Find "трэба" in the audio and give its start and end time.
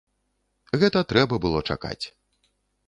1.13-1.41